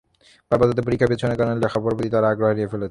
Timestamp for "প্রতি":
1.97-2.09